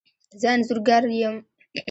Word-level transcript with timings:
زه 0.41 0.47
انځورګر 0.55 1.03
یم 1.19 1.35